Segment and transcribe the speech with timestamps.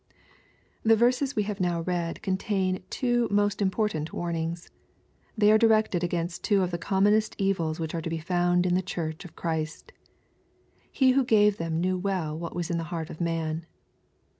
[0.81, 4.71] The verses we have now read contain two most impor tant warnings.
[5.37, 8.73] They are directed against two of the commonest evils which are to be found in
[8.73, 9.91] the Church of Christ.
[10.91, 13.67] He who gave them knew well what was in the heart of man.